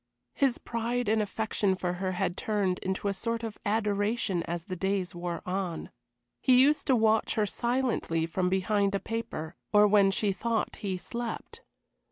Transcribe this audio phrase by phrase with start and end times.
[0.33, 4.75] His pride and affection for her had turned into a sort of adoration as the
[4.75, 5.91] days wore on.
[6.41, 10.97] He used to watch her silently from behind a paper, or when she thought he
[10.97, 11.61] slept.